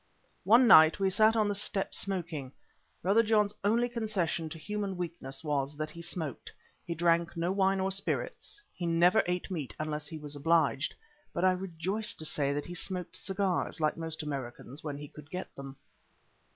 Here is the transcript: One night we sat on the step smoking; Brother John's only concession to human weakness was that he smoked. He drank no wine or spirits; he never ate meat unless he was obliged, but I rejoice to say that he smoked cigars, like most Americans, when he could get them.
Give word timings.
One 0.45 0.65
night 0.65 0.99
we 0.99 1.11
sat 1.11 1.35
on 1.35 1.47
the 1.47 1.53
step 1.53 1.93
smoking; 1.93 2.53
Brother 3.03 3.21
John's 3.21 3.53
only 3.63 3.87
concession 3.87 4.49
to 4.49 4.57
human 4.57 4.97
weakness 4.97 5.43
was 5.43 5.77
that 5.77 5.91
he 5.91 6.01
smoked. 6.01 6.51
He 6.87 6.95
drank 6.95 7.37
no 7.37 7.51
wine 7.51 7.79
or 7.79 7.91
spirits; 7.91 8.59
he 8.73 8.87
never 8.87 9.21
ate 9.27 9.51
meat 9.51 9.75
unless 9.77 10.07
he 10.07 10.17
was 10.17 10.35
obliged, 10.35 10.95
but 11.35 11.45
I 11.45 11.51
rejoice 11.51 12.15
to 12.15 12.25
say 12.25 12.51
that 12.51 12.65
he 12.65 12.73
smoked 12.73 13.15
cigars, 13.15 13.79
like 13.79 13.95
most 13.95 14.23
Americans, 14.23 14.83
when 14.83 14.97
he 14.97 15.07
could 15.07 15.29
get 15.29 15.53
them. 15.55 15.77